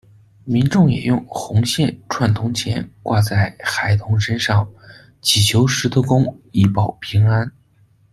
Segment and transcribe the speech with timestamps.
[0.45, 4.67] 民众也用红线串铜钱挂在孩童身上，
[5.21, 7.51] 祈求石头公以保平安。